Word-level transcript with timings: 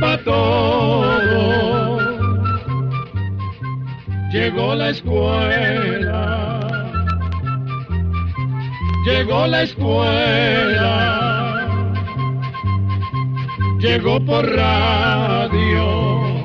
para 0.00 0.22
todo. 0.24 1.98
Llegó 4.32 4.74
la 4.74 4.90
escuela. 4.90 6.60
Llegó 9.06 9.46
la 9.46 9.62
escuela. 9.62 10.92
Llegó 13.78 14.24
por 14.24 14.44
radio. 14.54 16.35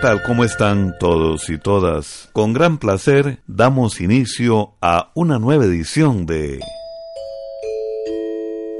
Tal? 0.00 0.22
¿Cómo 0.22 0.44
están 0.44 0.96
todos 0.98 1.50
y 1.50 1.58
todas? 1.58 2.28
Con 2.32 2.52
gran 2.52 2.78
placer 2.78 3.38
damos 3.46 4.00
inicio 4.00 4.74
a 4.80 5.10
una 5.14 5.38
nueva 5.38 5.64
edición 5.64 6.26
de... 6.26 6.60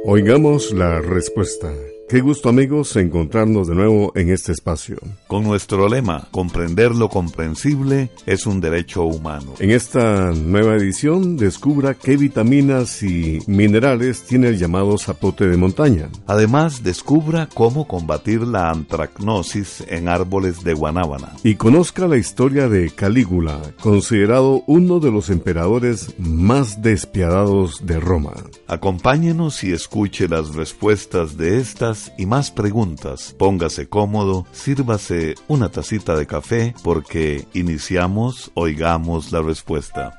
Oigamos 0.04 0.72
la 0.72 1.00
respuesta. 1.00 1.72
Qué 2.09 2.23
gusto 2.23 2.48
amigos 2.48 2.97
encontrarnos 2.97 3.69
de 3.69 3.75
nuevo 3.75 4.12
en 4.15 4.30
este 4.30 4.53
espacio. 4.53 4.97
Con 5.27 5.45
nuestro 5.45 5.91
lema, 5.91 6.27
comprender 6.31 6.95
lo 6.95 7.11
comprensible 7.11 8.11
es 8.25 8.47
un 8.47 8.62
derecho 8.62 9.05
humano. 9.05 9.53
En 9.59 9.71
esta 9.71 10.33
nueva 10.33 10.75
edición 10.77 11.37
descubra 11.37 11.93
qué 11.93 12.17
vitaminas 12.17 13.03
y 13.03 13.41
minerales 13.47 14.23
tiene 14.23 14.48
el 14.48 14.57
llamado 14.57 14.97
zapote 14.97 15.48
de 15.48 15.59
montaña. 15.59 16.09
Además, 16.27 16.83
descubra 16.83 17.47
cómo 17.53 17.87
combatir 17.87 18.41
la 18.41 18.70
antracnosis 18.70 19.84
en 19.87 20.09
árboles 20.09 20.65
de 20.65 20.72
guanábana. 20.72 21.33
Y 21.45 21.56
conozca 21.56 22.09
la 22.09 22.17
historia 22.17 22.70
de 22.70 22.89
Calígula, 22.89 23.61
considerado 23.83 24.62
uno 24.67 24.98
de 24.98 25.11
los 25.11 25.28
emperadores 25.28 26.15
más 26.19 26.81
despiadados 26.81 27.84
de 27.84 28.00
Roma. 28.00 28.33
Acompáñenos 28.67 29.62
y 29.62 29.72
escuche 29.72 30.27
las 30.27 30.55
respuestas 30.55 31.37
de 31.37 31.59
estas 31.59 31.97
y 32.16 32.27
más 32.27 32.50
preguntas, 32.50 33.34
póngase 33.38 33.88
cómodo, 33.88 34.46
sírvase 34.52 35.34
una 35.48 35.68
tacita 35.70 36.16
de 36.16 36.27
café 36.27 36.74
porque 36.82 37.46
iniciamos, 37.54 38.50
oigamos 38.54 39.32
la 39.32 39.42
respuesta. 39.42 40.19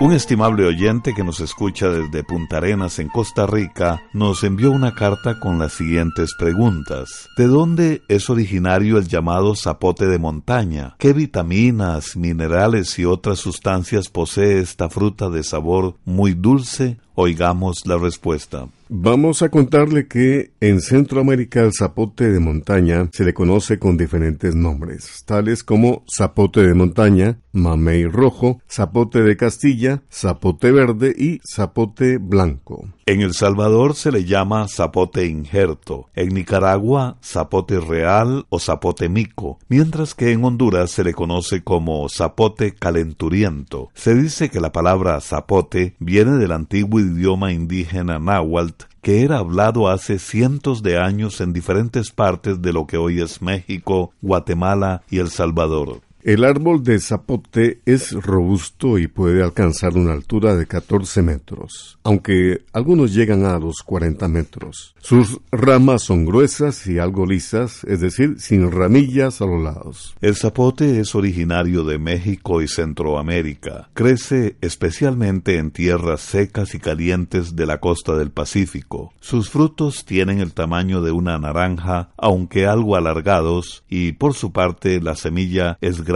Un 0.00 0.12
estimable 0.12 0.64
oyente 0.64 1.14
que 1.14 1.22
nos 1.22 1.38
escucha 1.40 1.88
desde 1.88 2.24
Punta 2.24 2.56
Arenas 2.56 2.98
en 2.98 3.08
Costa 3.08 3.46
Rica 3.46 4.02
nos 4.12 4.42
envió 4.42 4.72
una 4.72 4.94
carta 4.94 5.38
con 5.38 5.58
las 5.58 5.74
siguientes 5.74 6.34
preguntas. 6.36 7.28
¿De 7.36 7.46
dónde 7.46 8.02
es 8.08 8.28
originario 8.28 8.98
el 8.98 9.06
llamado 9.06 9.54
zapote 9.54 10.06
de 10.06 10.18
montaña? 10.18 10.96
¿Qué 10.98 11.12
vitaminas, 11.12 12.16
minerales 12.16 12.98
y 12.98 13.04
otras 13.04 13.38
sustancias 13.38 14.08
posee 14.08 14.60
esta 14.60 14.88
fruta 14.88 15.28
de 15.28 15.44
sabor 15.44 15.94
muy 16.04 16.32
dulce? 16.32 16.98
Oigamos 17.14 17.86
la 17.86 17.98
respuesta. 17.98 18.68
Vamos 18.88 19.42
a 19.42 19.48
contarle 19.48 20.06
que 20.06 20.52
en 20.60 20.80
Centroamérica 20.80 21.62
el 21.62 21.72
zapote 21.72 22.30
de 22.30 22.40
montaña 22.40 23.08
se 23.12 23.24
le 23.24 23.32
conoce 23.32 23.78
con 23.78 23.96
diferentes 23.96 24.54
nombres, 24.54 25.22
tales 25.24 25.62
como 25.62 26.04
zapote 26.14 26.62
de 26.62 26.74
montaña, 26.74 27.38
mamey 27.52 28.04
rojo, 28.06 28.60
zapote 28.70 29.22
de 29.22 29.36
Castilla, 29.36 30.02
zapote 30.10 30.70
verde 30.72 31.14
y 31.16 31.40
zapote 31.46 32.18
blanco. 32.18 32.88
En 33.04 33.20
El 33.20 33.34
Salvador 33.34 33.96
se 33.96 34.12
le 34.12 34.24
llama 34.24 34.68
zapote 34.68 35.26
injerto, 35.26 36.08
en 36.14 36.28
Nicaragua 36.28 37.16
zapote 37.20 37.80
real 37.80 38.46
o 38.48 38.60
zapote 38.60 39.08
mico, 39.08 39.58
mientras 39.68 40.14
que 40.14 40.30
en 40.30 40.44
Honduras 40.44 40.92
se 40.92 41.02
le 41.02 41.12
conoce 41.12 41.64
como 41.64 42.08
zapote 42.08 42.76
calenturiento. 42.76 43.90
Se 43.94 44.14
dice 44.14 44.50
que 44.50 44.60
la 44.60 44.70
palabra 44.70 45.20
zapote 45.20 45.96
viene 45.98 46.36
del 46.36 46.52
antiguo 46.52 47.00
idioma 47.00 47.52
indígena 47.52 48.20
náhuatl 48.20 48.84
que 49.02 49.24
era 49.24 49.38
hablado 49.38 49.88
hace 49.88 50.20
cientos 50.20 50.84
de 50.84 50.96
años 50.96 51.40
en 51.40 51.52
diferentes 51.52 52.12
partes 52.12 52.62
de 52.62 52.72
lo 52.72 52.86
que 52.86 52.98
hoy 52.98 53.20
es 53.20 53.42
México, 53.42 54.12
Guatemala 54.22 55.02
y 55.10 55.18
El 55.18 55.28
Salvador. 55.28 56.02
El 56.24 56.44
árbol 56.44 56.84
de 56.84 57.00
zapote 57.00 57.80
es 57.84 58.12
robusto 58.12 58.96
y 58.96 59.08
puede 59.08 59.42
alcanzar 59.42 59.96
una 59.96 60.12
altura 60.12 60.54
de 60.54 60.66
14 60.66 61.20
metros, 61.20 61.98
aunque 62.04 62.62
algunos 62.72 63.12
llegan 63.12 63.44
a 63.44 63.58
los 63.58 63.82
40 63.82 64.28
metros. 64.28 64.94
Sus 65.00 65.40
ramas 65.50 66.02
son 66.02 66.24
gruesas 66.24 66.86
y 66.86 67.00
algo 67.00 67.26
lisas, 67.26 67.82
es 67.88 68.00
decir, 68.00 68.36
sin 68.38 68.70
ramillas 68.70 69.42
a 69.42 69.46
los 69.46 69.60
lados. 69.60 70.14
El 70.20 70.36
zapote 70.36 71.00
es 71.00 71.16
originario 71.16 71.82
de 71.82 71.98
México 71.98 72.62
y 72.62 72.68
Centroamérica. 72.68 73.90
Crece 73.92 74.54
especialmente 74.60 75.58
en 75.58 75.72
tierras 75.72 76.20
secas 76.20 76.76
y 76.76 76.78
calientes 76.78 77.56
de 77.56 77.66
la 77.66 77.78
costa 77.78 78.14
del 78.14 78.30
Pacífico. 78.30 79.12
Sus 79.18 79.50
frutos 79.50 80.04
tienen 80.04 80.38
el 80.38 80.52
tamaño 80.52 81.02
de 81.02 81.10
una 81.10 81.36
naranja, 81.40 82.10
aunque 82.16 82.66
algo 82.66 82.94
alargados, 82.94 83.82
y 83.88 84.12
por 84.12 84.34
su 84.34 84.52
parte 84.52 85.00
la 85.00 85.16
semilla 85.16 85.78
es 85.80 86.04
grande 86.04 86.11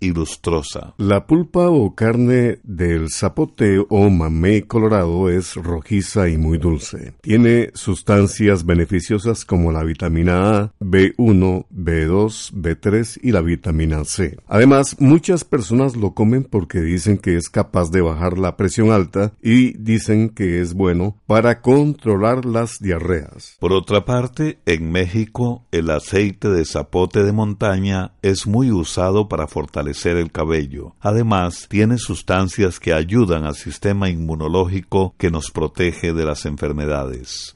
y 0.00 0.12
lustrosa. 0.12 0.94
La 0.98 1.26
pulpa 1.26 1.68
o 1.68 1.94
carne 1.94 2.58
del 2.62 3.10
zapote 3.10 3.84
o 3.88 4.08
mamé 4.08 4.62
colorado 4.62 5.28
es 5.28 5.54
rojiza 5.54 6.28
y 6.28 6.38
muy 6.38 6.58
dulce. 6.58 7.12
Tiene 7.20 7.70
sustancias 7.74 8.64
beneficiosas 8.64 9.44
como 9.44 9.72
la 9.72 9.82
vitamina 9.82 10.58
A, 10.58 10.72
B1, 10.80 11.66
B2, 11.70 12.52
B3 12.52 13.18
y 13.22 13.32
la 13.32 13.42
vitamina 13.42 14.04
C. 14.04 14.38
Además, 14.46 14.96
muchas 15.00 15.44
personas 15.44 15.96
lo 15.96 16.14
comen 16.14 16.44
porque 16.44 16.80
dicen 16.80 17.18
que 17.18 17.36
es 17.36 17.50
capaz 17.50 17.90
de 17.90 18.00
bajar 18.00 18.38
la 18.38 18.56
presión 18.56 18.90
alta 18.90 19.32
y 19.42 19.76
dicen 19.76 20.30
que 20.30 20.60
es 20.60 20.74
bueno 20.74 21.16
para 21.26 21.60
controlar 21.60 22.44
las 22.44 22.78
diarreas. 22.80 23.56
Por 23.60 23.72
otra 23.72 24.04
parte, 24.04 24.58
en 24.64 24.90
México, 24.90 25.64
el 25.72 25.90
aceite 25.90 26.48
de 26.48 26.64
zapote 26.64 27.22
de 27.22 27.32
montaña 27.32 28.12
es 28.22 28.46
muy 28.46 28.70
usado 28.70 29.25
para 29.28 29.46
fortalecer 29.46 30.16
el 30.16 30.30
cabello. 30.30 30.94
Además, 31.00 31.66
tiene 31.68 31.98
sustancias 31.98 32.80
que 32.80 32.92
ayudan 32.92 33.44
al 33.44 33.54
sistema 33.54 34.08
inmunológico 34.08 35.14
que 35.18 35.30
nos 35.30 35.50
protege 35.50 36.12
de 36.12 36.24
las 36.24 36.46
enfermedades. 36.46 37.54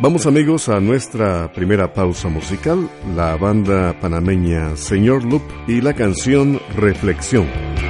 Vamos 0.00 0.26
amigos 0.26 0.70
a 0.70 0.80
nuestra 0.80 1.52
primera 1.52 1.92
pausa 1.92 2.28
musical, 2.28 2.88
la 3.14 3.36
banda 3.36 3.98
panameña 4.00 4.74
Señor 4.76 5.24
Loop 5.24 5.42
y 5.68 5.82
la 5.82 5.92
canción 5.92 6.58
Reflexión. 6.74 7.89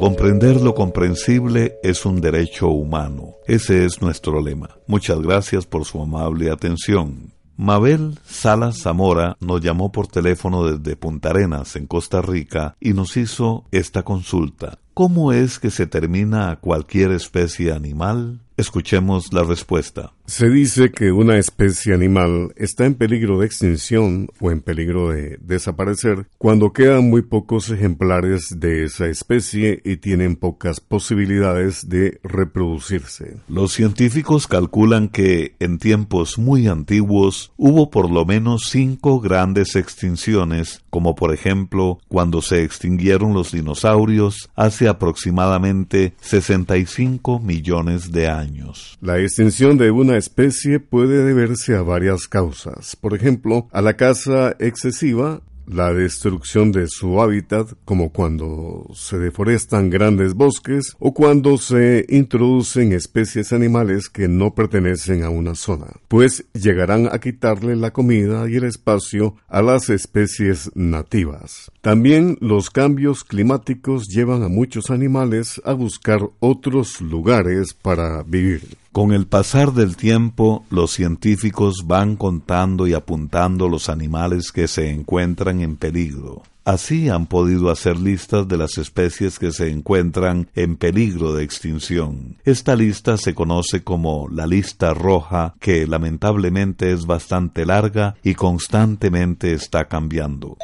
Comprender 0.02 0.60
lo 0.60 0.74
comprensible 0.74 1.78
es 1.84 2.08
un 2.08 2.22
derecho 2.22 2.70
humano. 2.70 3.36
Ese 3.46 3.86
es 3.86 4.02
nuestro 4.02 4.42
lema. 4.42 4.80
Muchas 4.88 5.22
gracias 5.22 5.68
por 5.68 5.86
su 5.86 6.02
amable 6.02 6.50
atención. 6.50 7.34
Mabel 7.56 8.18
Salas 8.26 8.80
Zamora 8.80 9.38
nos 9.40 9.62
llamó 9.62 9.92
por 9.92 10.08
teléfono 10.08 10.66
desde 10.66 10.96
Punta 10.96 11.30
Arenas, 11.30 11.76
en 11.76 11.86
Costa 11.86 12.20
Rica, 12.24 12.76
y 12.80 12.94
nos 12.94 13.16
hizo 13.16 13.66
esta 13.70 14.02
consulta. 14.02 14.80
¿Cómo 14.96 15.34
es 15.34 15.60
que 15.60 15.70
se 15.70 15.86
termina 15.86 16.56
cualquier 16.60 17.12
especie 17.12 17.72
animal? 17.72 18.42
Escuchemos 18.58 19.32
la 19.32 19.44
respuesta. 19.44 20.14
Se 20.32 20.50
dice 20.50 20.92
que 20.92 21.12
una 21.12 21.38
especie 21.38 21.94
animal 21.94 22.54
está 22.56 22.86
en 22.86 22.96
peligro 22.96 23.38
de 23.38 23.46
extinción 23.46 24.30
o 24.40 24.50
en 24.50 24.62
peligro 24.62 25.10
de 25.10 25.38
desaparecer 25.42 26.26
cuando 26.38 26.72
quedan 26.72 27.10
muy 27.10 27.22
pocos 27.22 27.70
ejemplares 27.70 28.48
de 28.58 28.86
esa 28.86 29.08
especie 29.08 29.82
y 29.84 29.98
tienen 29.98 30.38
pocas 30.38 30.80
posibilidades 30.80 31.90
de 31.90 32.22
reproducirse. 32.24 33.40
Los 33.50 33.74
científicos 33.74 34.48
calculan 34.48 35.10
que 35.10 35.56
en 35.60 35.80
tiempos 35.80 36.38
muy 36.38 36.68
antiguos 36.68 37.52
hubo 37.58 37.90
por 37.90 38.10
lo 38.10 38.24
menos 38.24 38.70
cinco 38.70 39.20
grandes 39.20 39.76
extinciones, 39.76 40.82
como 40.90 41.14
por 41.14 41.34
ejemplo 41.34 42.00
cuando 42.08 42.42
se 42.42 42.64
extinguieron 42.64 43.34
los 43.34 43.52
dinosaurios 43.52 44.50
hace 44.56 44.88
aproximadamente 44.88 46.14
65 46.22 47.42
millones 47.42 48.14
de 48.14 48.30
años. 48.30 48.98
La 49.02 49.20
extinción 49.20 49.78
de 49.78 49.92
una 49.92 50.21
especie 50.22 50.80
puede 50.80 51.26
deberse 51.26 51.76
a 51.76 51.82
varias 51.82 52.28
causas. 52.28 52.96
Por 52.96 53.16
ejemplo, 53.16 53.68
a 53.72 53.82
la 53.82 53.98
caza 53.98 54.56
excesiva, 54.60 55.42
la 55.66 55.94
destrucción 55.94 56.72
de 56.72 56.88
su 56.88 57.22
hábitat, 57.22 57.74
como 57.86 58.12
cuando 58.12 58.88
se 58.94 59.18
deforestan 59.18 59.90
grandes 59.90 60.34
bosques 60.34 60.96
o 61.00 61.14
cuando 61.14 61.58
se 61.58 62.06
introducen 62.10 62.92
especies 62.94 63.54
animales 63.54 64.10
que 64.10 64.28
no 64.28 64.54
pertenecen 64.54 65.24
a 65.24 65.30
una 65.30 65.56
zona, 65.56 65.88
pues 66.08 66.46
llegarán 66.54 67.08
a 67.12 67.20
quitarle 67.20 67.76
la 67.76 67.92
comida 67.92 68.50
y 68.50 68.58
el 68.58 68.66
espacio 68.66 69.36
a 69.48 69.62
las 69.62 69.90
especies 69.90 70.72
nativas. 70.76 71.72
También 71.82 72.38
los 72.42 72.70
cambios 72.70 73.24
climáticos 73.24 74.08
llevan 74.08 74.44
a 74.44 74.50
muchos 74.50 74.90
animales 74.90 75.62
a 75.66 75.74
buscar 75.74 76.20
otros 76.40 77.02
lugares 77.02 77.74
para 77.74 78.24
vivir. 78.24 78.78
Con 78.92 79.14
el 79.14 79.26
pasar 79.26 79.72
del 79.72 79.96
tiempo, 79.96 80.66
los 80.70 80.92
científicos 80.92 81.84
van 81.86 82.18
contando 82.18 82.88
y 82.88 82.94
apuntando 82.94 83.70
los 83.70 83.88
animales 83.88 84.52
que 84.52 84.68
se 84.68 84.92
encuentran 84.92 85.62
en 85.62 85.78
peligro. 85.78 86.44
Así 86.66 87.08
han 87.08 87.26
podido 87.26 87.72
hacer 87.72 87.98
listas 87.98 88.50
de 88.50 88.58
las 88.58 88.78
especies 88.78 89.40
que 89.40 89.54
se 89.54 89.70
encuentran 89.70 90.50
en 90.56 90.76
peligro 90.76 91.34
de 91.34 91.46
extinción. 91.46 92.36
Esta 92.44 92.76
lista 92.76 93.16
se 93.16 93.34
conoce 93.34 93.82
como 93.82 94.28
la 94.28 94.46
lista 94.46 94.94
roja, 94.94 95.56
que 95.62 95.88
lamentablemente 95.88 96.92
es 96.92 97.06
bastante 97.06 97.66
larga 97.66 98.16
y 98.24 98.36
constantemente 98.36 99.54
está 99.54 99.86
cambiando. 99.86 100.58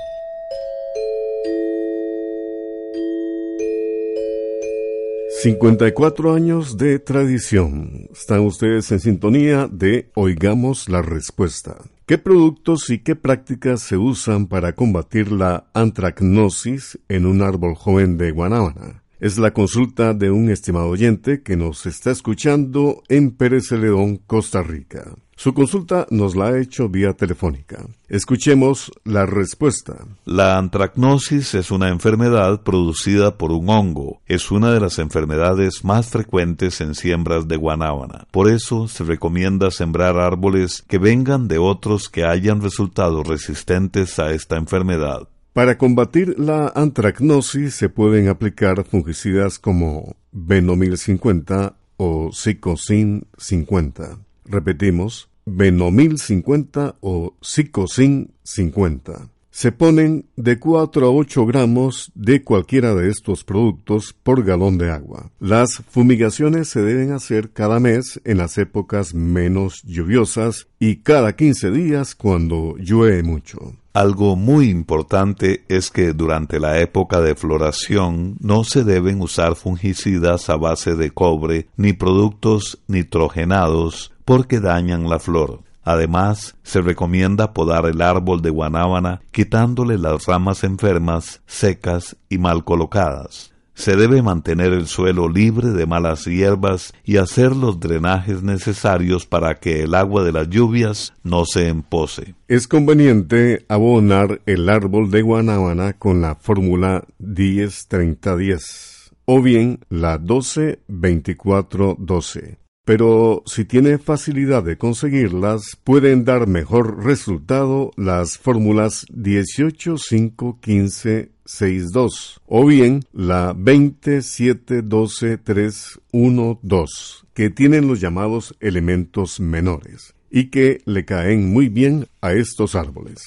54 5.48 6.34
años 6.34 6.76
de 6.76 7.00
tradición. 7.00 8.10
Están 8.12 8.42
ustedes 8.42 8.92
en 8.92 9.00
sintonía 9.00 9.70
de 9.72 10.12
Oigamos 10.14 10.90
la 10.90 11.02
Respuesta. 11.02 11.78
¿Qué 12.06 12.18
productos 12.18 12.90
y 12.90 13.00
qué 13.00 13.16
prácticas 13.16 13.80
se 13.82 13.96
usan 13.96 14.48
para 14.48 14.74
combatir 14.74 15.32
la 15.32 15.70
antracnosis 15.74 17.00
en 17.08 17.26
un 17.26 17.42
árbol 17.42 17.76
joven 17.76 18.18
de 18.18 18.32
guanábana? 18.32 19.04
Es 19.20 19.40
la 19.40 19.52
consulta 19.52 20.14
de 20.14 20.30
un 20.30 20.52
estimado 20.52 20.90
oyente 20.90 21.42
que 21.42 21.58
nos 21.58 21.88
está 21.88 22.12
escuchando 22.12 23.02
en 23.10 23.32
Pérez 23.32 23.70
Celedón, 23.70 24.18
Costa 24.18 24.62
Rica. 24.62 25.16
Su 25.36 25.56
consulta 25.56 26.06
nos 26.12 26.36
la 26.36 26.50
ha 26.50 26.60
hecho 26.60 26.88
vía 26.88 27.14
telefónica. 27.14 27.84
Escuchemos 28.10 28.92
la 29.06 29.26
respuesta. 29.26 30.06
La 30.24 30.60
antracnosis 30.60 31.56
es 31.56 31.72
una 31.72 31.90
enfermedad 31.90 32.62
producida 32.62 33.40
por 33.40 33.52
un 33.52 33.70
hongo. 33.70 34.22
Es 34.28 34.52
una 34.52 34.72
de 34.72 34.80
las 34.80 35.00
enfermedades 35.00 35.84
más 35.84 36.10
frecuentes 36.10 36.80
en 36.82 36.94
siembras 36.94 37.48
de 37.48 37.58
guanábana. 37.58 38.28
Por 38.30 38.48
eso 38.48 38.88
se 38.88 39.04
recomienda 39.04 39.72
sembrar 39.72 40.18
árboles 40.18 40.84
que 40.88 41.00
vengan 41.00 41.48
de 41.48 41.58
otros 41.58 42.10
que 42.10 42.24
hayan 42.24 42.62
resultado 42.62 43.24
resistentes 43.24 44.20
a 44.20 44.32
esta 44.32 44.58
enfermedad. 44.58 45.28
Para 45.58 45.76
combatir 45.76 46.38
la 46.38 46.72
antracnosis 46.76 47.74
se 47.74 47.90
pueden 47.90 48.28
aplicar 48.28 48.84
fungicidas 48.86 49.58
como 49.58 50.16
Venomil 50.32 51.00
50 51.00 51.76
o 51.98 52.32
Psicocin 52.32 53.26
50. 53.40 54.20
Repetimos, 54.46 55.30
Venomil 55.48 56.20
50 56.20 56.98
o 57.00 57.34
Psicocin 57.42 58.36
50. 58.44 59.30
Se 59.50 59.72
ponen 59.72 60.28
de 60.36 60.60
4 60.60 61.08
a 61.08 61.10
8 61.10 61.48
gramos 61.48 62.12
de 62.14 62.44
cualquiera 62.44 62.94
de 62.94 63.10
estos 63.10 63.44
productos 63.44 64.14
por 64.14 64.44
galón 64.44 64.78
de 64.78 64.92
agua. 64.92 65.32
Las 65.40 65.82
fumigaciones 65.90 66.68
se 66.68 66.84
deben 66.84 67.14
hacer 67.14 67.50
cada 67.50 67.80
mes 67.80 68.22
en 68.26 68.38
las 68.38 68.60
épocas 68.60 69.16
menos 69.16 69.82
lluviosas 69.84 70.68
y 70.78 70.98
cada 70.98 71.36
15 71.36 71.72
días 71.72 72.14
cuando 72.14 72.76
llueve 72.78 73.24
mucho. 73.24 73.74
Algo 73.98 74.36
muy 74.36 74.70
importante 74.70 75.66
es 75.70 75.90
que 75.90 76.14
durante 76.14 76.60
la 76.60 76.80
época 76.80 77.20
de 77.20 77.34
floración 77.34 78.38
no 78.40 78.64
se 78.64 78.84
deben 78.84 79.22
usar 79.22 79.56
fungicidas 79.56 80.52
a 80.52 80.56
base 80.56 80.94
de 80.94 81.10
cobre 81.10 81.68
ni 81.78 81.94
productos 81.94 82.78
nitrogenados 82.86 84.14
porque 84.24 84.60
dañan 84.60 85.10
la 85.10 85.18
flor. 85.18 85.62
Además, 85.84 86.56
se 86.62 86.82
recomienda 86.82 87.54
podar 87.54 87.88
el 87.88 88.04
árbol 88.04 88.44
de 88.44 88.52
guanábana 88.52 89.22
quitándole 89.32 89.98
las 89.98 90.28
ramas 90.28 90.64
enfermas, 90.64 91.42
secas 91.48 92.18
y 92.30 92.38
mal 92.38 92.64
colocadas. 92.64 93.52
Se 93.78 93.96
debe 93.96 94.22
mantener 94.24 94.74
el 94.74 94.88
suelo 94.88 95.30
libre 95.30 95.70
de 95.70 95.86
malas 95.86 96.26
hierbas 96.26 96.96
y 97.06 97.18
hacer 97.18 97.56
los 97.56 97.80
drenajes 97.80 98.42
necesarios 98.42 99.28
para 99.28 99.60
que 99.60 99.84
el 99.84 99.94
agua 99.94 100.24
de 100.24 100.32
las 100.32 100.50
lluvias 100.50 101.14
no 101.22 101.46
se 101.46 101.68
empose. 101.68 102.34
Es 102.48 102.68
conveniente 102.68 103.68
abonar 103.70 104.42
el 104.48 104.68
árbol 104.68 105.12
de 105.12 105.22
guanábana 105.22 105.94
con 105.94 106.22
la 106.22 106.34
fórmula 106.34 107.06
10-30-10 107.20 109.12
o 109.26 109.44
bien 109.44 109.82
la 109.90 110.20
12-24-12 110.20 112.58
pero 112.88 113.44
si 113.46 113.66
tiene 113.66 113.98
facilidad 113.98 114.64
de 114.64 114.78
conseguirlas, 114.78 115.78
pueden 115.84 116.24
dar 116.24 116.48
mejor 116.48 117.04
resultado 117.04 117.92
las 117.98 118.38
fórmulas 118.38 119.06
18, 119.12 119.98
5, 119.98 120.60
15, 120.62 121.32
6, 121.44 121.92
2 121.92 122.42
o 122.46 122.66
bien 122.66 123.04
la 123.12 123.54
27, 123.58 124.84
12, 124.84 125.38
3, 125.38 126.00
1, 126.14 126.60
2, 126.62 127.26
que 127.34 127.50
tienen 127.50 127.90
los 127.90 128.00
llamados 128.00 128.56
elementos 128.62 129.42
menores 129.42 130.16
y 130.32 130.46
que 130.46 130.80
le 130.86 131.04
caen 131.04 131.52
muy 131.52 131.68
bien 131.68 132.08
a 132.22 132.32
estos 132.32 132.74
árboles. 132.74 133.26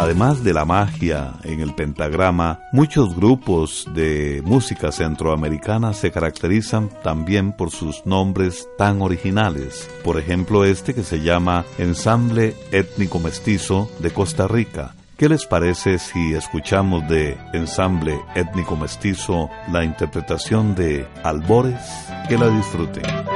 Además 0.00 0.42
de 0.42 0.54
la 0.54 0.64
magia 0.64 1.34
en 1.44 1.60
el 1.60 1.74
pentagrama, 1.74 2.60
muchos 2.72 3.14
grupos 3.14 3.86
de 3.94 4.40
música 4.46 4.92
centroamericana 4.92 5.92
se 5.92 6.10
caracterizan 6.10 6.88
también 7.02 7.52
por 7.52 7.70
sus 7.70 8.06
nombres 8.06 8.66
tan 8.78 9.02
originales. 9.02 9.90
Por 10.02 10.18
ejemplo, 10.18 10.64
este 10.64 10.94
que 10.94 11.02
se 11.02 11.20
llama 11.20 11.66
Ensamble 11.76 12.56
Étnico 12.72 13.18
Mestizo 13.18 13.90
de 13.98 14.10
Costa 14.10 14.48
Rica. 14.48 14.94
¿Qué 15.18 15.28
les 15.28 15.44
parece 15.44 15.98
si 15.98 16.32
escuchamos 16.32 17.06
de 17.06 17.36
Ensamble 17.52 18.18
Étnico 18.34 18.76
Mestizo 18.76 19.50
la 19.70 19.84
interpretación 19.84 20.74
de 20.74 21.06
Albores? 21.22 21.78
Que 22.26 22.38
la 22.38 22.48
disfruten. 22.48 23.29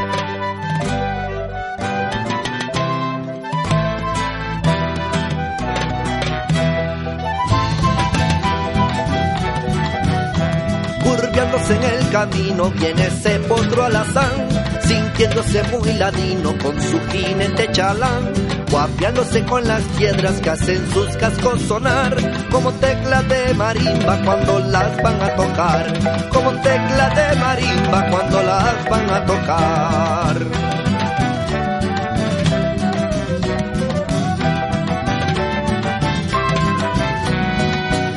Camino 12.15 12.71
viene 12.71 13.09
ese 13.09 13.41
potro 13.41 13.83
alazán, 13.83 14.49
sintiéndose 14.87 15.65
muy 15.65 15.95
ladino 15.95 16.57
con 16.63 16.81
su 16.81 17.01
jinete 17.11 17.73
chalán, 17.73 18.33
guapiándose 18.71 19.45
con 19.45 19.67
las 19.67 19.83
piedras 19.99 20.41
que 20.41 20.51
hacen 20.51 20.93
sus 20.93 21.09
cascos 21.17 21.61
sonar, 21.63 22.15
como 22.53 22.71
teclas 22.75 23.29
de 23.29 23.55
marimba 23.55 24.23
cuando 24.25 24.61
las 24.61 25.03
van 25.03 25.23
a 25.23 25.35
tocar, 25.35 26.29
como 26.29 26.53
teclas 26.63 27.17
de 27.17 27.37
marimba 27.41 28.07
cuando 28.09 28.43
las 28.45 28.89
van 28.89 29.11
a 29.11 29.27
tocar. 29.27 30.37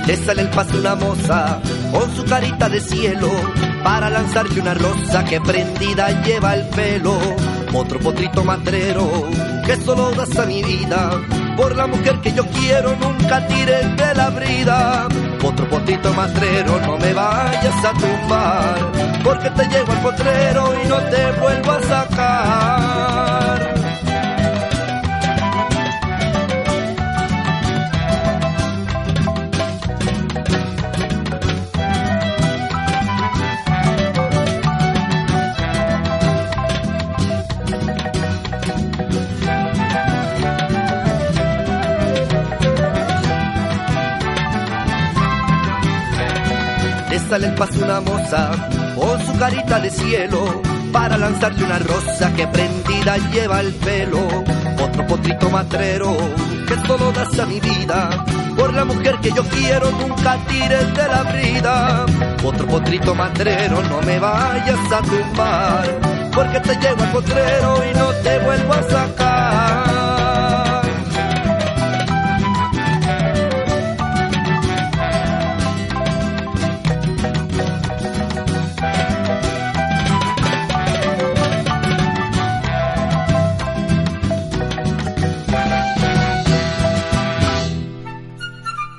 Le 0.05 0.15
sale 0.17 0.41
el 0.43 0.49
paso 0.49 0.77
una 0.77 0.95
moza 0.95 1.59
con 1.91 2.15
su 2.15 2.23
carita 2.25 2.69
de 2.69 2.79
cielo 2.79 3.56
para 3.83 4.09
lanzarle 4.09 4.61
una 4.61 4.73
rosa 4.73 5.23
que 5.25 5.39
prendida 5.41 6.21
lleva 6.23 6.55
el 6.55 6.67
pelo. 6.69 7.17
Otro 7.73 7.99
potrito 7.99 8.43
matrero 8.43 9.29
que 9.65 9.75
solo 9.77 10.11
das 10.11 10.37
a 10.37 10.45
mi 10.45 10.63
vida 10.63 11.21
por 11.57 11.75
la 11.75 11.87
mujer 11.87 12.21
que 12.21 12.31
yo 12.31 12.45
quiero, 12.47 12.95
nunca 12.95 13.45
tires 13.47 13.97
de 13.97 14.13
la 14.13 14.29
brida. 14.29 15.07
Otro 15.43 15.67
potrito 15.69 16.13
matrero, 16.13 16.79
no 16.85 16.97
me 16.97 17.13
vayas 17.13 17.83
a 17.83 17.93
tumbar, 17.93 18.91
porque 19.23 19.49
te 19.49 19.67
llevo 19.67 19.91
al 19.91 20.01
potrero 20.01 20.73
y 20.83 20.87
no 20.87 20.97
te 20.97 21.31
vuelvo 21.39 21.71
a 21.71 21.81
sacar. 21.81 23.36
Sale 47.29 47.47
el 47.47 47.55
paso 47.55 47.83
una 47.83 47.99
moza 47.99 48.51
con 48.95 49.25
su 49.25 49.37
carita 49.37 49.79
de 49.79 49.89
cielo 49.89 50.61
para 50.91 51.17
lanzarte 51.17 51.63
una 51.63 51.79
rosa 51.79 52.33
que 52.33 52.47
prendida 52.47 53.17
lleva 53.31 53.59
el 53.59 53.73
pelo. 53.73 54.19
Otro 54.81 55.05
potrito 55.07 55.49
matrero 55.49 56.15
que 56.67 56.75
solo 56.87 57.11
das 57.11 57.37
a 57.39 57.45
mi 57.45 57.59
vida 57.59 58.25
por 58.55 58.73
la 58.73 58.85
mujer 58.85 59.17
que 59.21 59.31
yo 59.31 59.43
quiero, 59.43 59.91
nunca 59.91 60.37
tires 60.47 60.93
de 60.93 61.07
la 61.07 61.23
brida. 61.23 62.05
Otro 62.43 62.65
potrito 62.67 63.13
matrero, 63.13 63.81
no 63.83 64.01
me 64.01 64.19
vayas 64.19 64.91
a 64.91 65.01
tumbar, 65.01 66.29
porque 66.33 66.59
te 66.61 66.75
llevo 66.75 67.03
al 67.03 67.11
potrero 67.11 67.83
y 67.91 67.97
no 67.97 68.09
te 68.23 68.39
vuelvo 68.39 68.73
a 68.73 68.83
sacar. 68.83 69.66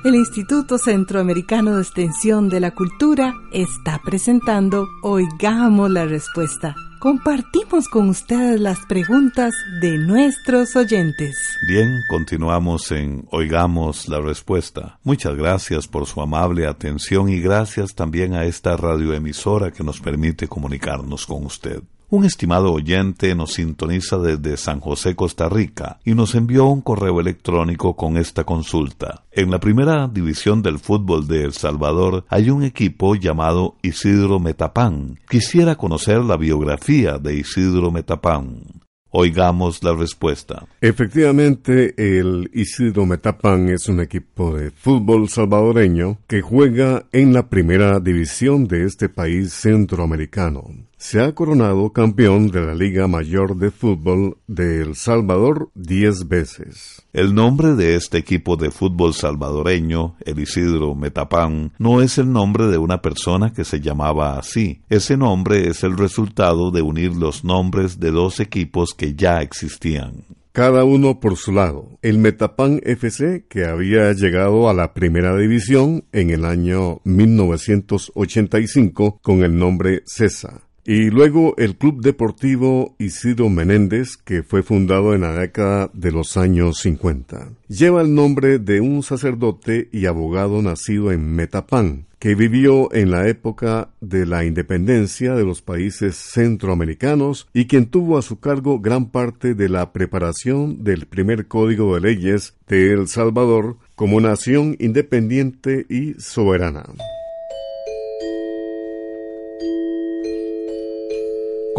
El 0.09 0.15
Instituto 0.15 0.79
Centroamericano 0.79 1.75
de 1.75 1.83
Extensión 1.83 2.49
de 2.49 2.59
la 2.59 2.71
Cultura 2.71 3.35
está 3.53 4.01
presentando 4.03 4.87
Oigamos 5.03 5.91
la 5.91 6.05
Respuesta. 6.05 6.73
Compartimos 6.99 7.87
con 7.87 8.09
ustedes 8.09 8.59
las 8.59 8.79
preguntas 8.87 9.53
de 9.81 9.99
nuestros 9.99 10.75
oyentes. 10.75 11.37
Bien, 11.67 11.99
continuamos 12.09 12.91
en 12.91 13.27
Oigamos 13.29 14.07
la 14.07 14.19
Respuesta. 14.19 14.97
Muchas 15.03 15.35
gracias 15.35 15.87
por 15.87 16.07
su 16.07 16.19
amable 16.21 16.65
atención 16.65 17.29
y 17.29 17.39
gracias 17.39 17.93
también 17.93 18.33
a 18.33 18.45
esta 18.45 18.75
radioemisora 18.77 19.69
que 19.69 19.83
nos 19.83 19.99
permite 19.99 20.47
comunicarnos 20.47 21.27
con 21.27 21.45
usted. 21.45 21.83
Un 22.11 22.25
estimado 22.25 22.73
oyente 22.73 23.35
nos 23.35 23.53
sintoniza 23.53 24.17
desde 24.17 24.57
San 24.57 24.79
José, 24.79 25.15
Costa 25.15 25.47
Rica, 25.47 25.99
y 26.03 26.15
nos 26.15 26.33
envió 26.33 26.65
un 26.65 26.81
correo 26.81 27.19
electrónico 27.19 27.95
con 27.95 28.17
esta 28.17 28.45
consulta. 28.45 29.25
En 29.31 29.51
la 29.51 29.59
primera 29.59 30.07
división 30.07 30.63
del 30.63 30.79
fútbol 30.79 31.27
de 31.27 31.43
El 31.43 31.53
Salvador 31.53 32.25
hay 32.27 32.49
un 32.49 32.63
equipo 32.63 33.13
llamado 33.13 33.75
Isidro 33.83 34.39
Metapán. 34.39 35.19
Quisiera 35.29 35.75
conocer 35.75 36.17
la 36.21 36.35
biografía 36.35 37.19
de 37.19 37.35
Isidro 37.35 37.91
Metapán. 37.91 38.63
Oigamos 39.11 39.83
la 39.83 39.93
respuesta. 39.93 40.65
Efectivamente, 40.81 41.93
el 41.95 42.49
Isidro 42.55 43.05
Metapán 43.05 43.69
es 43.69 43.87
un 43.87 43.99
equipo 43.99 44.57
de 44.57 44.71
fútbol 44.71 45.29
salvadoreño 45.29 46.17
que 46.25 46.41
juega 46.41 47.05
en 47.11 47.33
la 47.33 47.49
primera 47.49 47.99
división 47.99 48.67
de 48.67 48.85
este 48.85 49.09
país 49.09 49.53
centroamericano 49.53 50.88
se 50.99 51.21
ha 51.21 51.33
coronado 51.33 51.93
campeón 51.93 52.49
de 52.49 52.59
la 52.61 52.75
Liga 52.75 53.07
Mayor 53.07 53.55
de 53.55 53.71
Fútbol 53.71 54.35
de 54.47 54.81
El 54.81 54.95
Salvador 54.95 55.69
diez 55.73 56.27
veces. 56.27 57.03
El 57.13 57.33
nombre 57.33 57.75
de 57.75 57.95
este 57.95 58.17
equipo 58.17 58.57
de 58.57 58.69
fútbol 58.69 59.13
salvadoreño, 59.13 60.17
el 60.25 60.39
Isidro 60.39 60.95
Metapán, 60.95 61.71
no 61.79 62.01
es 62.01 62.17
el 62.17 62.33
nombre 62.33 62.67
de 62.67 62.77
una 62.77 63.01
persona 63.01 63.53
que 63.53 63.63
se 63.63 63.79
llamaba 63.79 64.37
así. 64.37 64.81
Ese 64.89 65.15
nombre 65.15 65.69
es 65.69 65.85
el 65.85 65.97
resultado 65.97 66.69
de 66.69 66.81
unir 66.81 67.15
los 67.15 67.45
nombres 67.45 68.01
de 68.01 68.11
dos 68.11 68.41
equipos 68.41 68.93
que 68.93 69.15
ya 69.15 69.41
existían. 69.41 70.25
cada 70.51 70.83
uno 70.83 71.19
por 71.21 71.37
su 71.37 71.53
lado. 71.53 71.87
El 72.01 72.17
Metapan 72.17 72.81
FC, 72.83 73.45
que 73.47 73.63
había 73.63 74.11
llegado 74.11 74.69
a 74.69 74.73
la 74.73 74.93
primera 74.93 75.37
división 75.37 76.03
en 76.11 76.31
el 76.31 76.43
año 76.43 76.99
1985 77.05 79.19
con 79.21 79.43
el 79.43 79.57
nombre 79.57 80.03
CESA. 80.05 80.68
Y 80.91 81.11
luego 81.11 81.53
el 81.57 81.75
Club 81.75 82.01
Deportivo 82.01 82.95
Isidro 82.97 83.47
Menéndez, 83.47 84.17
que 84.17 84.41
fue 84.41 84.63
fundado 84.63 85.13
en 85.13 85.21
la 85.21 85.33
década 85.33 85.91
de 85.93 86.11
los 86.11 86.35
años 86.35 86.79
50. 86.79 87.49
Lleva 87.67 88.01
el 88.01 88.15
nombre 88.15 88.57
de 88.57 88.81
un 88.81 89.03
sacerdote 89.03 89.87
y 89.91 90.07
abogado 90.07 90.63
nacido 90.63 91.11
en 91.11 91.31
Metapán, 91.31 92.07
que 92.17 92.33
vivió 92.33 92.91
en 92.91 93.11
la 93.11 93.27
época 93.27 93.91
de 94.01 94.25
la 94.25 94.45
independencia 94.45 95.35
de 95.35 95.43
los 95.45 95.61
países 95.61 96.15
centroamericanos 96.15 97.47
y 97.53 97.67
quien 97.67 97.85
tuvo 97.85 98.17
a 98.17 98.23
su 98.23 98.39
cargo 98.39 98.79
gran 98.79 99.11
parte 99.11 99.53
de 99.53 99.69
la 99.69 99.93
preparación 99.93 100.83
del 100.83 101.05
primer 101.05 101.47
código 101.47 101.93
de 101.93 102.01
leyes 102.01 102.55
de 102.67 102.93
El 102.93 103.07
Salvador 103.07 103.77
como 103.93 104.19
nación 104.21 104.75
independiente 104.79 105.85
y 105.87 106.15
soberana. 106.15 106.85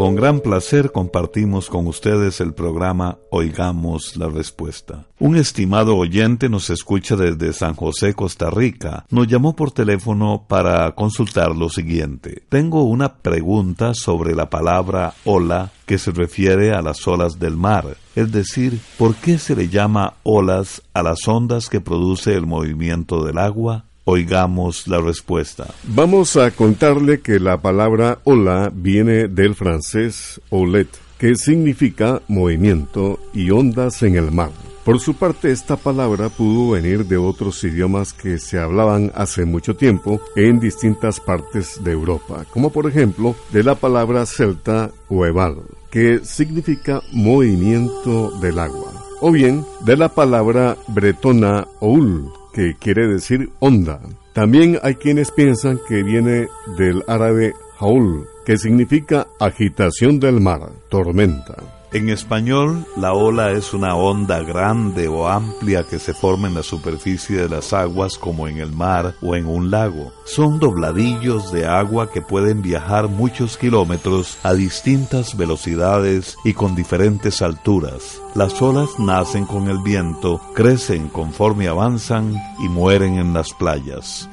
Con 0.01 0.15
gran 0.15 0.41
placer 0.41 0.93
compartimos 0.93 1.69
con 1.69 1.87
ustedes 1.87 2.41
el 2.41 2.55
programa 2.55 3.19
Oigamos 3.29 4.17
la 4.17 4.31
Respuesta. 4.31 5.05
Un 5.19 5.37
estimado 5.37 5.95
oyente 5.95 6.49
nos 6.49 6.71
escucha 6.71 7.17
desde 7.17 7.53
San 7.53 7.75
José, 7.75 8.15
Costa 8.15 8.49
Rica. 8.49 9.05
Nos 9.11 9.27
llamó 9.27 9.55
por 9.55 9.73
teléfono 9.73 10.47
para 10.49 10.91
consultar 10.93 11.55
lo 11.55 11.69
siguiente. 11.69 12.45
Tengo 12.49 12.85
una 12.85 13.17
pregunta 13.17 13.93
sobre 13.93 14.35
la 14.35 14.49
palabra 14.49 15.13
ola 15.27 15.71
que 15.85 15.99
se 15.99 16.13
refiere 16.13 16.73
a 16.73 16.81
las 16.81 17.07
olas 17.07 17.39
del 17.39 17.59
mar, 17.59 17.99
es 18.17 18.33
decir, 18.33 18.81
¿por 18.97 19.17
qué 19.17 19.37
se 19.37 19.55
le 19.55 19.69
llama 19.69 20.15
olas 20.23 20.81
a 20.95 21.03
las 21.03 21.29
ondas 21.29 21.69
que 21.69 21.83
produce 21.83 22.35
el 22.35 22.47
movimiento 22.47 23.23
del 23.23 23.37
agua? 23.37 23.85
Oigamos 24.13 24.89
la 24.89 25.01
respuesta. 25.01 25.73
Vamos 25.85 26.37
a 26.37 26.51
contarle 26.51 27.21
que 27.21 27.39
la 27.39 27.63
palabra 27.63 28.19
ola 28.25 28.69
viene 28.75 29.29
del 29.29 29.55
francés 29.55 30.41
olet, 30.51 30.89
que 31.17 31.37
significa 31.37 32.21
movimiento 32.27 33.21
y 33.33 33.53
ondas 33.53 34.03
en 34.03 34.17
el 34.17 34.33
mar. 34.33 34.51
Por 34.85 34.99
su 34.99 35.15
parte, 35.15 35.53
esta 35.53 35.77
palabra 35.77 36.29
pudo 36.29 36.73
venir 36.73 37.07
de 37.07 37.19
otros 37.19 37.63
idiomas 37.63 38.13
que 38.13 38.39
se 38.39 38.59
hablaban 38.59 39.13
hace 39.15 39.45
mucho 39.45 39.77
tiempo 39.77 40.21
en 40.35 40.59
distintas 40.59 41.21
partes 41.21 41.79
de 41.85 41.93
Europa, 41.93 42.45
como 42.53 42.71
por 42.71 42.89
ejemplo 42.89 43.37
de 43.53 43.63
la 43.63 43.77
palabra 43.77 44.27
celta 44.27 44.91
oeval, 45.09 45.59
que 45.89 46.19
significa 46.25 47.01
movimiento 47.13 48.33
del 48.41 48.59
agua, 48.59 48.91
o 49.21 49.31
bien 49.31 49.65
de 49.85 49.97
la 49.97 50.09
palabra 50.09 50.77
bretona 50.89 51.69
oul, 51.79 52.33
que 52.53 52.75
quiere 52.79 53.07
decir 53.07 53.51
onda. 53.61 54.01
También 54.33 54.79
hay 54.83 54.95
quienes 54.95 55.31
piensan 55.31 55.81
que 55.89 56.03
viene 56.03 56.49
del 56.77 57.03
árabe 57.07 57.53
haul, 57.79 58.27
que 58.45 58.57
significa 58.57 59.27
agitación 59.39 60.21
del 60.21 60.41
mar, 60.41 60.71
tormenta. 60.89 61.80
En 61.93 62.09
español, 62.09 62.87
la 62.97 63.15
ola 63.15 63.51
es 63.51 63.75
una 63.75 63.97
onda 63.97 64.41
grande 64.45 65.09
o 65.09 65.27
amplia 65.27 65.83
que 65.83 65.99
se 65.99 66.15
forma 66.15 66.47
en 66.47 66.55
la 66.55 66.63
superficie 66.63 67.37
de 67.37 67.49
las 67.49 67.73
aguas 67.73 68.17
como 68.17 68.47
en 68.47 68.59
el 68.59 68.71
mar 68.71 69.17
o 69.21 69.35
en 69.35 69.47
un 69.47 69.73
lago. 69.73 70.13
Son 70.25 70.61
dobladillos 70.61 71.51
de 71.51 71.67
agua 71.67 72.13
que 72.13 72.23
pueden 72.23 72.63
viajar 72.63 73.09
muchos 73.09 73.59
kilómetros 73.59 74.39
a 74.45 74.55
distintas 74.55 75.37
velocidades 75.37 76.37
y 76.45 76.53
con 76.53 76.77
diferentes 76.77 77.43
alturas. 77.43 78.23
Las 78.37 78.63
olas 78.63 78.91
nacen 79.01 79.45
con 79.45 79.69
el 79.69 79.79
viento, 79.79 80.41
crecen 80.55 81.09
conforme 81.09 81.67
avanzan 81.67 82.37
y 82.61 82.69
mueren 82.69 83.19
en 83.19 83.35
las 83.35 83.53
playas. 83.53 84.29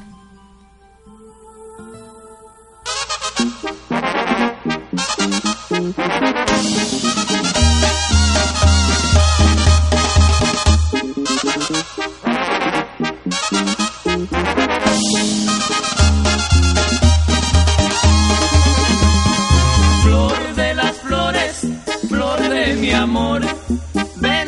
Ven 23.70 24.47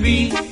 be 0.00 0.49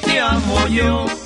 te 0.00 0.20
amo 0.20 0.66
yo. 0.68 1.25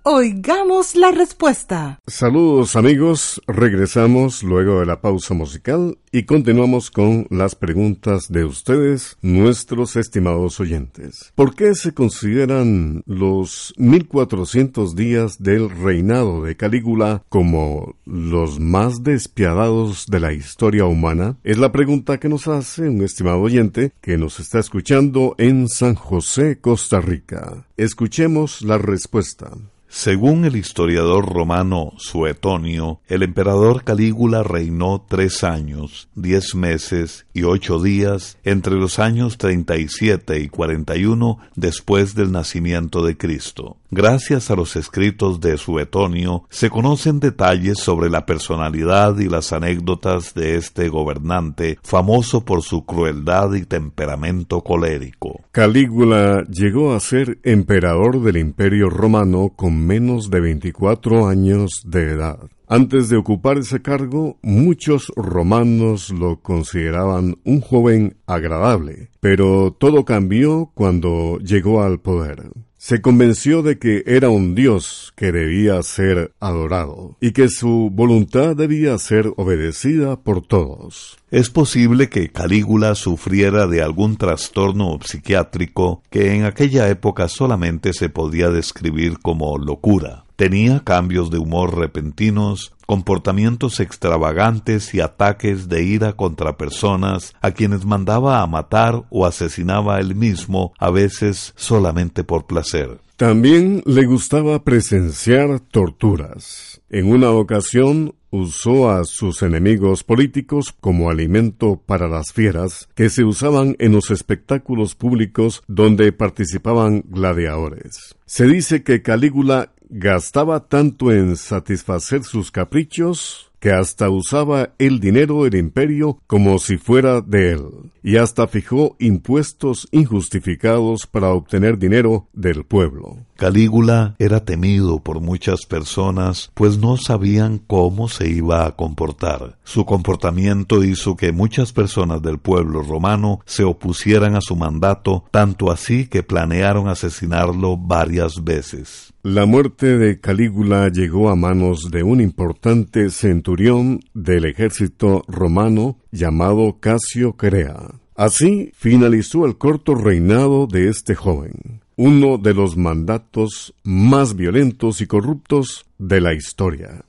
Oigamos 0.03 0.95
la 0.95 1.11
Respuesta. 1.11 1.99
Saludos 2.07 2.75
amigos, 2.75 3.39
regresamos 3.45 4.41
luego 4.41 4.79
de 4.79 4.87
la 4.87 4.99
pausa 4.99 5.35
musical 5.35 5.99
y 6.11 6.23
continuamos 6.23 6.89
con 6.89 7.27
las 7.29 7.53
preguntas 7.53 8.25
de 8.27 8.43
ustedes, 8.43 9.19
nuestros 9.21 9.95
estimados 9.95 10.59
oyentes. 10.59 11.31
¿Por 11.35 11.53
qué 11.53 11.75
se 11.75 11.93
consideran 11.93 13.03
los 13.05 13.75
1400 13.77 14.95
días 14.95 15.37
del 15.37 15.69
reinado 15.69 16.41
de 16.45 16.57
Calígula 16.57 17.21
como 17.29 17.95
los 18.03 18.59
más 18.59 19.03
despiadados 19.03 20.07
de 20.07 20.19
la 20.19 20.33
historia 20.33 20.85
humana? 20.85 21.37
Es 21.43 21.59
la 21.59 21.71
pregunta 21.71 22.19
que 22.19 22.27
nos 22.27 22.47
hace 22.47 22.89
un 22.89 23.03
estimado 23.03 23.39
oyente 23.39 23.91
que 24.01 24.17
nos 24.17 24.39
está 24.39 24.57
escuchando 24.57 25.35
en 25.37 25.69
San 25.69 25.93
José, 25.93 26.59
Costa 26.59 27.01
Rica. 27.01 27.67
Escuchemos 27.77 28.63
la 28.63 28.79
respuesta. 28.79 29.51
Según 29.93 30.45
el 30.45 30.55
historiador 30.55 31.25
romano 31.25 31.91
Suetonio, 31.97 33.01
el 33.09 33.23
emperador 33.23 33.83
Calígula 33.83 34.41
reinó 34.41 35.05
tres 35.05 35.43
años, 35.43 36.07
diez 36.15 36.55
meses 36.55 37.25
y 37.33 37.43
ocho 37.43 37.77
días 37.77 38.37
entre 38.45 38.75
los 38.75 38.99
años 38.99 39.37
37 39.37 40.39
y 40.39 40.47
41 40.47 41.39
después 41.55 42.15
del 42.15 42.31
nacimiento 42.31 43.03
de 43.03 43.17
Cristo. 43.17 43.75
Gracias 43.93 44.49
a 44.49 44.55
los 44.55 44.77
escritos 44.77 45.41
de 45.41 45.57
Suetonio 45.57 46.45
se 46.49 46.69
conocen 46.69 47.19
detalles 47.19 47.77
sobre 47.77 48.09
la 48.09 48.25
personalidad 48.25 49.19
y 49.19 49.27
las 49.27 49.51
anécdotas 49.51 50.33
de 50.33 50.55
este 50.55 50.87
gobernante, 50.87 51.77
famoso 51.83 52.45
por 52.45 52.61
su 52.61 52.85
crueldad 52.85 53.53
y 53.55 53.65
temperamento 53.65 54.61
colérico. 54.61 55.41
Calígula 55.51 56.45
llegó 56.45 56.93
a 56.93 57.01
ser 57.01 57.39
emperador 57.43 58.21
del 58.23 58.37
Imperio 58.37 58.89
Romano 58.89 59.51
con 59.53 59.80
menos 59.85 60.29
de 60.29 60.39
24 60.39 61.27
años 61.27 61.81
de 61.85 62.11
edad. 62.11 62.39
Antes 62.67 63.09
de 63.09 63.17
ocupar 63.17 63.57
ese 63.57 63.81
cargo, 63.81 64.37
muchos 64.41 65.11
romanos 65.17 66.09
lo 66.09 66.39
consideraban 66.39 67.35
un 67.43 67.59
joven 67.59 68.15
agradable, 68.27 69.09
pero 69.19 69.75
todo 69.77 70.05
cambió 70.05 70.71
cuando 70.73 71.37
llegó 71.39 71.83
al 71.83 71.99
poder. 71.99 72.43
Se 72.83 72.99
convenció 72.99 73.61
de 73.61 73.77
que 73.77 74.01
era 74.07 74.29
un 74.29 74.55
dios 74.55 75.13
que 75.15 75.31
debía 75.31 75.83
ser 75.83 76.33
adorado 76.39 77.15
y 77.21 77.31
que 77.31 77.47
su 77.47 77.91
voluntad 77.93 78.55
debía 78.55 78.97
ser 78.97 79.31
obedecida 79.37 80.19
por 80.19 80.41
todos. 80.41 81.19
Es 81.29 81.51
posible 81.51 82.09
que 82.09 82.31
Calígula 82.31 82.95
sufriera 82.95 83.67
de 83.67 83.83
algún 83.83 84.17
trastorno 84.17 84.97
psiquiátrico 85.05 86.01
que 86.09 86.33
en 86.33 86.43
aquella 86.43 86.89
época 86.89 87.27
solamente 87.27 87.93
se 87.93 88.09
podía 88.09 88.49
describir 88.49 89.19
como 89.19 89.59
locura. 89.59 90.25
Tenía 90.35 90.79
cambios 90.79 91.29
de 91.29 91.37
humor 91.37 91.77
repentinos, 91.77 92.73
comportamientos 92.91 93.79
extravagantes 93.79 94.93
y 94.93 94.99
ataques 94.99 95.69
de 95.69 95.81
ira 95.81 96.11
contra 96.11 96.57
personas 96.57 97.33
a 97.39 97.51
quienes 97.51 97.85
mandaba 97.85 98.41
a 98.41 98.47
matar 98.47 99.05
o 99.09 99.25
asesinaba 99.25 100.01
él 100.01 100.13
mismo, 100.13 100.73
a 100.77 100.91
veces 100.91 101.53
solamente 101.55 102.25
por 102.25 102.47
placer. 102.47 102.99
También 103.15 103.81
le 103.85 104.05
gustaba 104.05 104.65
presenciar 104.65 105.61
torturas. 105.61 106.81
En 106.89 107.09
una 107.09 107.31
ocasión 107.31 108.13
usó 108.29 108.89
a 108.89 109.05
sus 109.05 109.41
enemigos 109.41 110.03
políticos 110.03 110.75
como 110.77 111.09
alimento 111.09 111.81
para 111.85 112.09
las 112.09 112.33
fieras 112.33 112.89
que 112.93 113.09
se 113.09 113.23
usaban 113.23 113.77
en 113.79 113.93
los 113.93 114.11
espectáculos 114.11 114.95
públicos 114.95 115.63
donde 115.67 116.11
participaban 116.11 117.05
gladiadores. 117.07 118.17
Se 118.25 118.47
dice 118.47 118.83
que 118.83 119.01
Calígula 119.01 119.71
gastaba 119.91 120.61
tanto 120.61 121.11
en 121.11 121.35
satisfacer 121.35 122.23
sus 122.23 122.49
caprichos 122.49 123.51
que 123.59 123.71
hasta 123.71 124.09
usaba 124.09 124.71
el 124.79 124.99
dinero 124.99 125.43
del 125.43 125.55
imperio 125.55 126.19
como 126.25 126.57
si 126.57 126.77
fuera 126.77 127.21
de 127.21 127.51
él, 127.51 127.67
y 128.01 128.17
hasta 128.17 128.47
fijó 128.47 128.95
impuestos 128.99 129.87
injustificados 129.91 131.05
para 131.05 131.29
obtener 131.29 131.77
dinero 131.77 132.27
del 132.33 132.63
pueblo. 132.63 133.17
Calígula 133.41 134.13
era 134.19 134.45
temido 134.45 134.99
por 134.99 135.19
muchas 135.19 135.65
personas, 135.65 136.51
pues 136.53 136.77
no 136.77 136.95
sabían 136.95 137.57
cómo 137.57 138.07
se 138.07 138.29
iba 138.29 138.67
a 138.67 138.75
comportar. 138.75 139.57
Su 139.63 139.83
comportamiento 139.83 140.83
hizo 140.83 141.15
que 141.15 141.31
muchas 141.31 141.73
personas 141.73 142.21
del 142.21 142.37
pueblo 142.37 142.83
romano 142.83 143.39
se 143.45 143.63
opusieran 143.63 144.35
a 144.35 144.41
su 144.41 144.55
mandato, 144.55 145.25
tanto 145.31 145.71
así 145.71 146.05
que 146.05 146.21
planearon 146.21 146.87
asesinarlo 146.87 147.77
varias 147.77 148.43
veces. 148.43 149.11
La 149.23 149.47
muerte 149.47 149.97
de 149.97 150.19
Calígula 150.19 150.89
llegó 150.89 151.31
a 151.31 151.35
manos 151.35 151.89
de 151.89 152.03
un 152.03 152.21
importante 152.21 153.09
centurión 153.09 154.01
del 154.13 154.45
ejército 154.45 155.23
romano 155.27 155.97
llamado 156.11 156.77
Casio 156.79 157.33
Crea. 157.37 158.01
Así 158.15 158.71
finalizó 158.75 159.47
el 159.47 159.57
corto 159.57 159.95
reinado 159.95 160.67
de 160.67 160.89
este 160.89 161.15
joven, 161.15 161.80
uno 162.03 162.39
de 162.39 162.55
los 162.55 162.77
mandatos 162.77 163.75
más 163.83 164.35
violentos 164.35 165.01
y 165.01 165.05
corruptos 165.05 165.85
de 165.99 166.19
la 166.19 166.33
historia. 166.33 167.05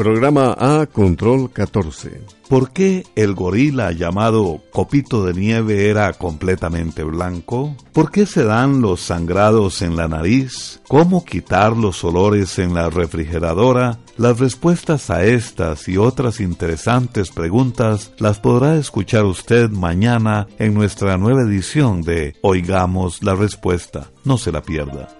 Programa 0.00 0.56
A 0.58 0.86
Control 0.86 1.50
14. 1.52 2.22
¿Por 2.48 2.72
qué 2.72 3.04
el 3.16 3.34
gorila 3.34 3.92
llamado 3.92 4.62
Copito 4.72 5.26
de 5.26 5.34
Nieve 5.34 5.90
era 5.90 6.14
completamente 6.14 7.04
blanco? 7.04 7.76
¿Por 7.92 8.10
qué 8.10 8.24
se 8.24 8.44
dan 8.44 8.80
los 8.80 9.02
sangrados 9.02 9.82
en 9.82 9.96
la 9.96 10.08
nariz? 10.08 10.80
¿Cómo 10.88 11.22
quitar 11.26 11.76
los 11.76 12.02
olores 12.02 12.58
en 12.58 12.72
la 12.72 12.88
refrigeradora? 12.88 13.98
Las 14.16 14.38
respuestas 14.40 15.10
a 15.10 15.22
estas 15.26 15.86
y 15.86 15.98
otras 15.98 16.40
interesantes 16.40 17.28
preguntas 17.28 18.14
las 18.16 18.40
podrá 18.40 18.76
escuchar 18.76 19.26
usted 19.26 19.68
mañana 19.68 20.46
en 20.58 20.72
nuestra 20.72 21.18
nueva 21.18 21.42
edición 21.42 22.00
de 22.00 22.36
Oigamos 22.40 23.22
la 23.22 23.34
Respuesta. 23.34 24.10
No 24.24 24.38
se 24.38 24.50
la 24.50 24.62
pierda. 24.62 25.19